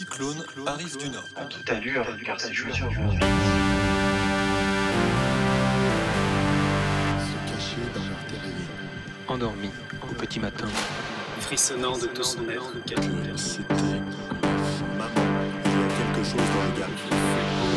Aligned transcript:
cyclone 0.00 0.42
arrive 0.66 0.96
du 0.96 1.10
nord. 1.10 1.28
À 1.36 1.44
toute 1.44 1.68
allure, 1.68 2.06
car 2.24 2.40
chaussures 2.40 2.90
vont 2.90 3.12
Se 3.12 3.18
cacher 7.52 7.84
dans 7.94 8.04
leur 8.08 8.24
terrier. 8.30 8.64
endormi 9.28 9.70
au 10.02 10.14
petit 10.14 10.40
matin. 10.40 10.68
frissonnant 11.40 11.98
de 11.98 12.06
tout 12.06 12.24
son 12.24 12.48
être. 12.48 12.72
Que 12.86 13.36
c'était 13.36 13.74
maman. 14.96 15.26
Il 15.66 15.70
y 15.70 15.74
a 15.74 15.88
quelque 15.98 16.24
chose 16.24 16.48
dans 16.54 16.64
le 16.64 16.80
Gard. 16.80 17.69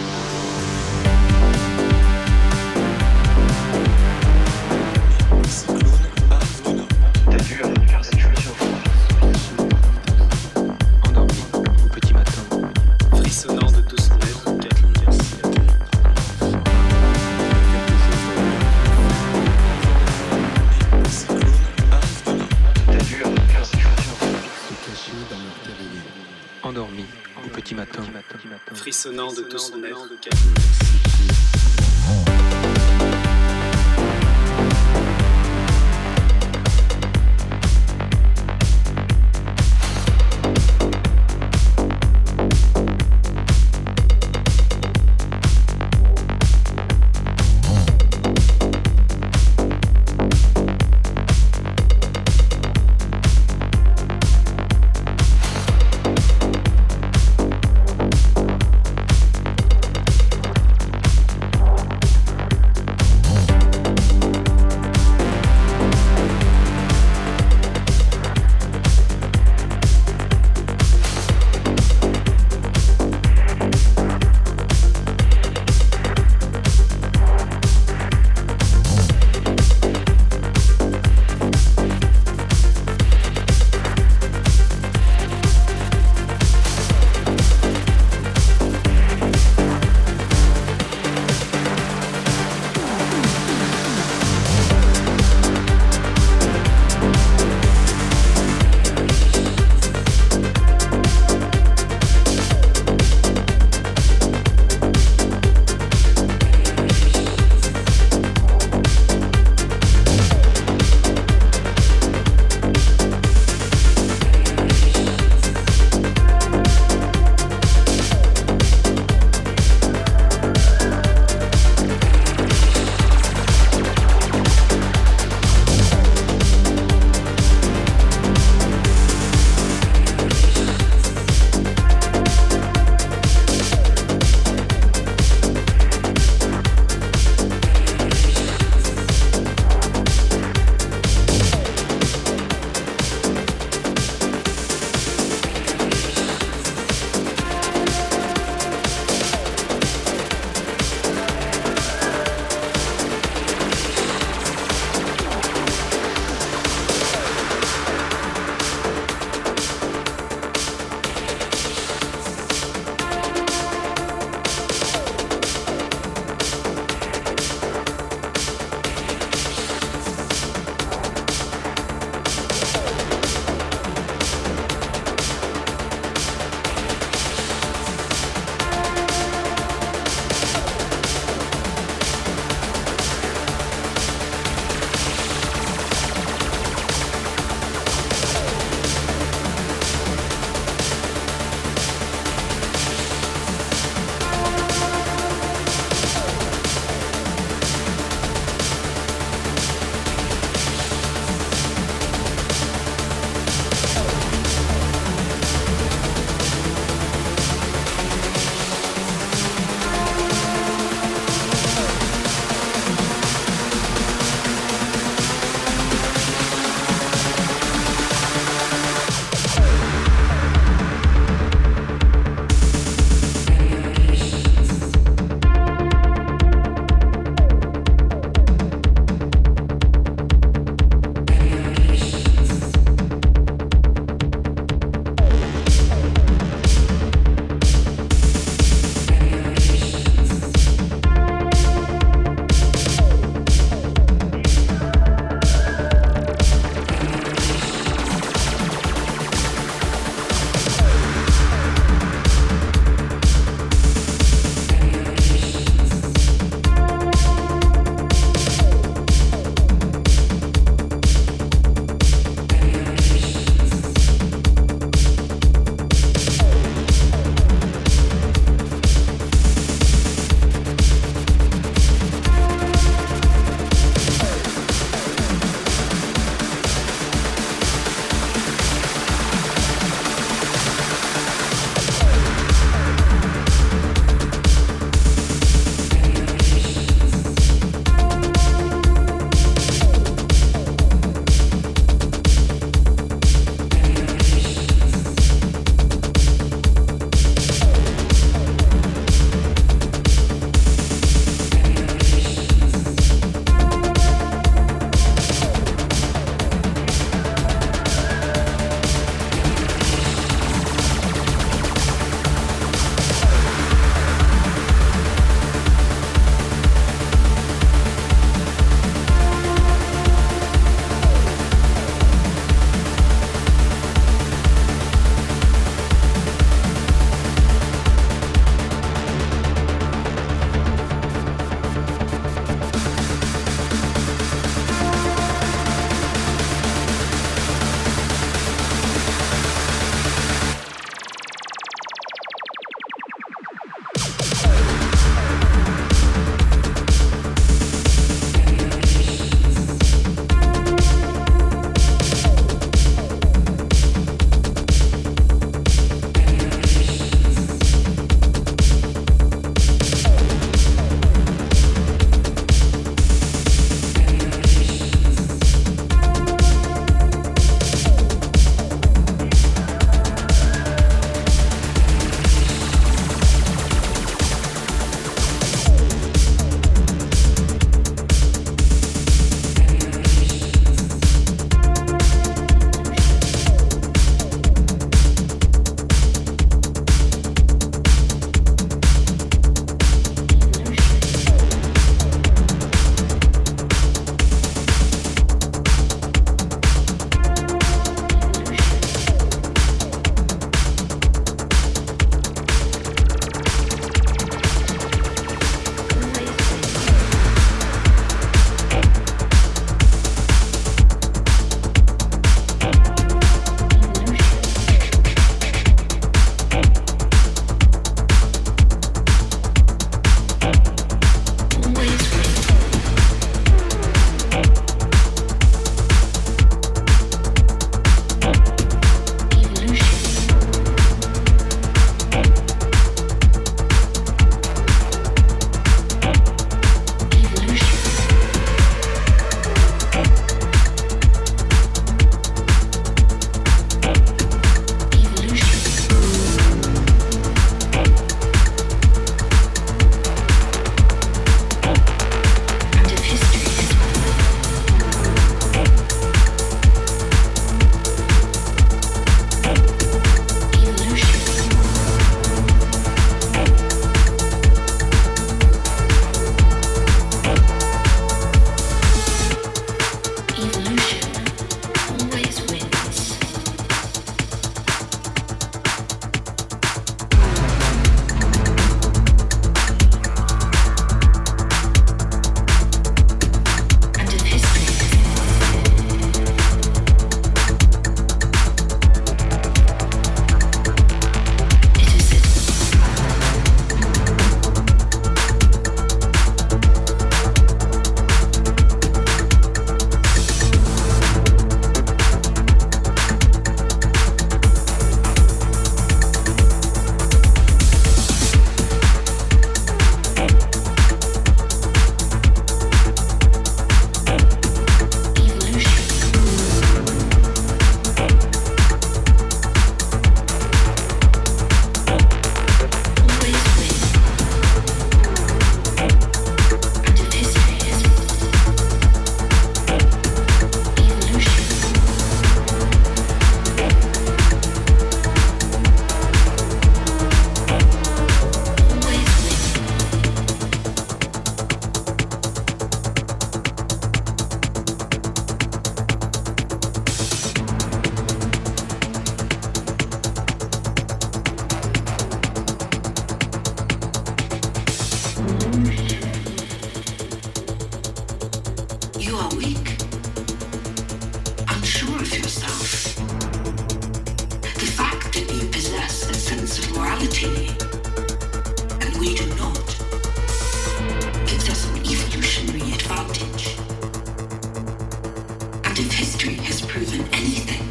history 576.24 576.46
has 576.46 576.62
proven 576.62 577.02
anything, 577.14 577.68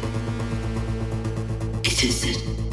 it 1.83 2.03
is 2.03 2.21
that 2.21 2.72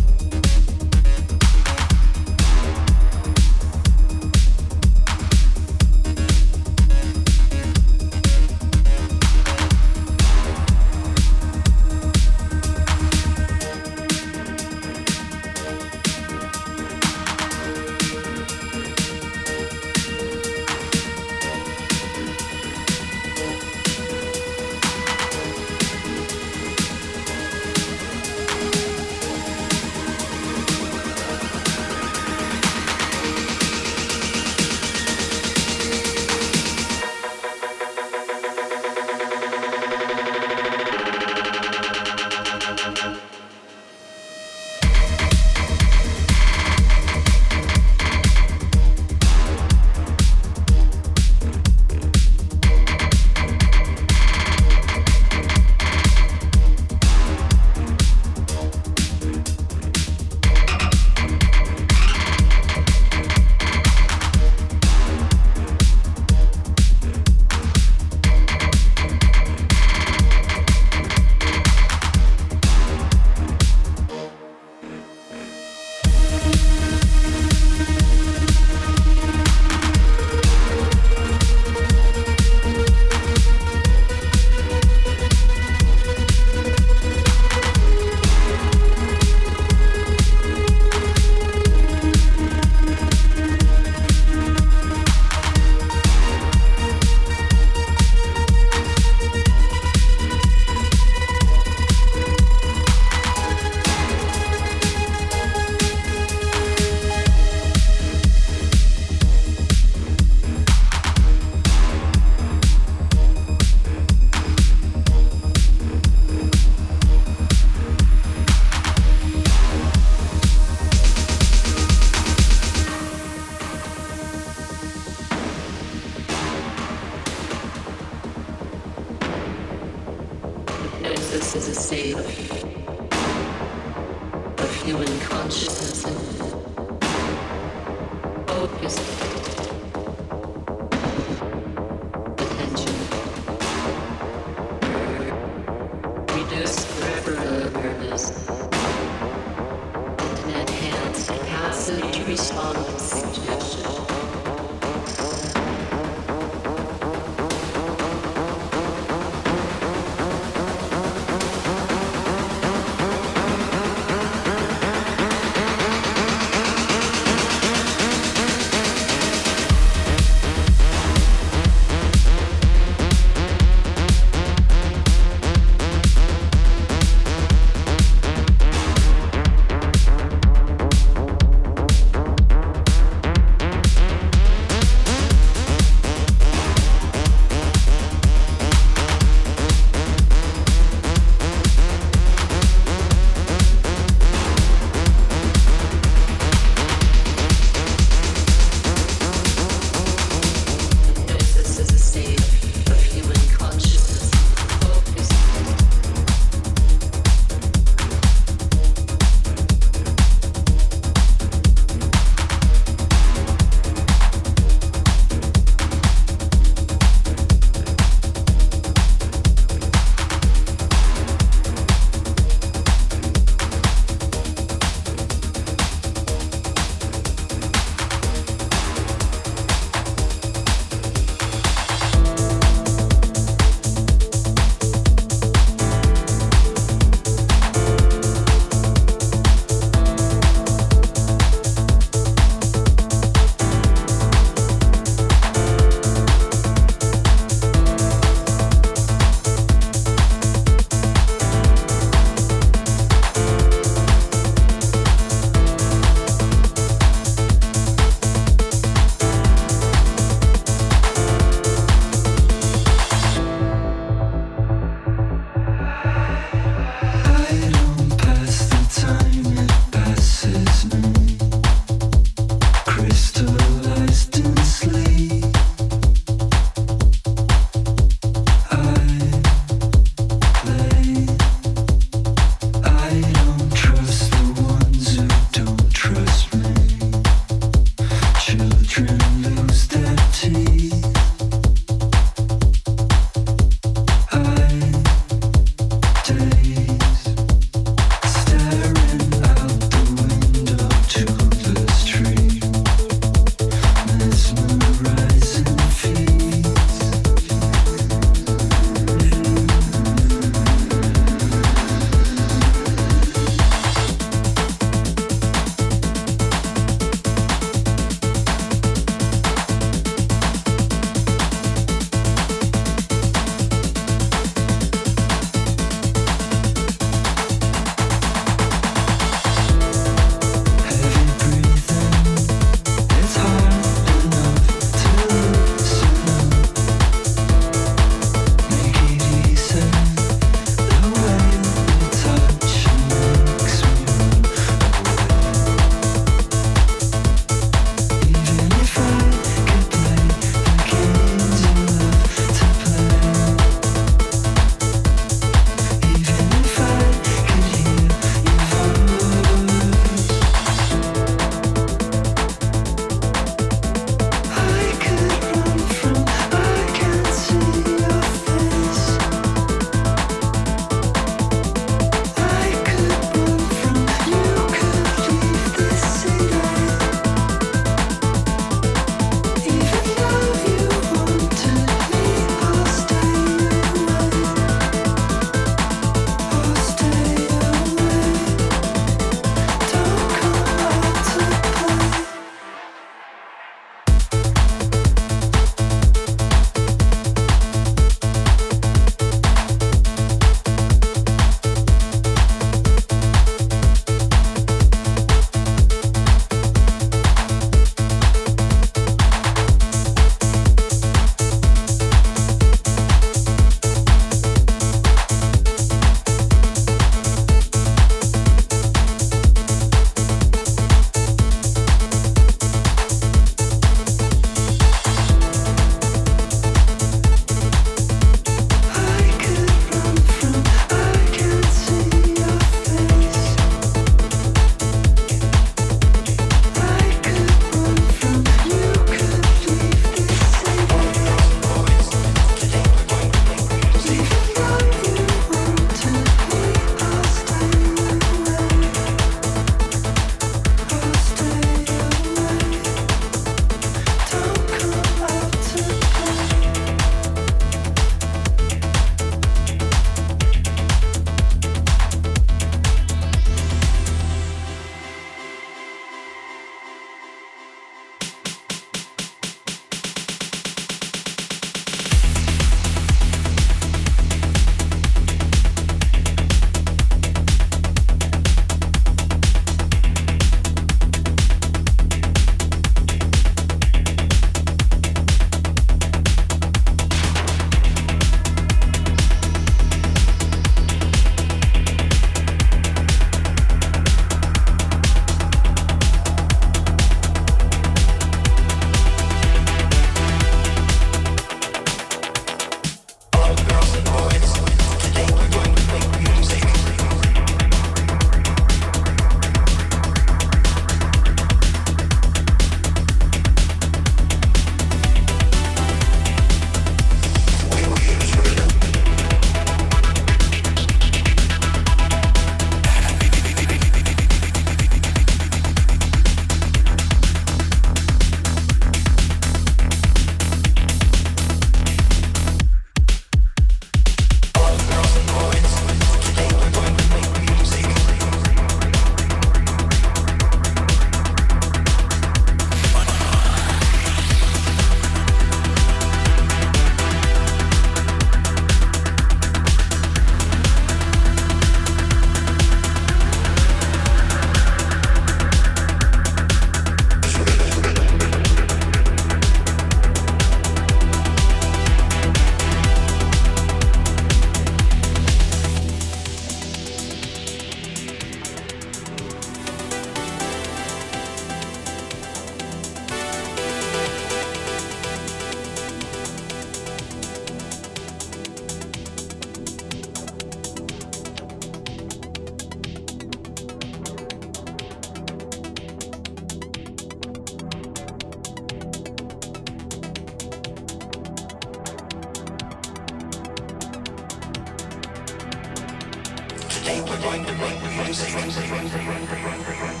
going 597.21 597.45
to 597.45 597.53
make 597.53 597.81
music. 598.05 600.00